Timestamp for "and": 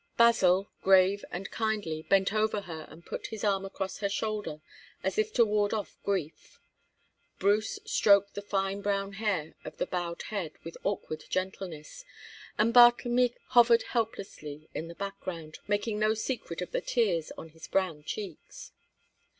1.29-1.51, 2.89-3.05, 12.57-12.73